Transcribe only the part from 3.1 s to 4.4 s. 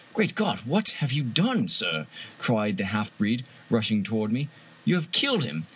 breed, rushing toward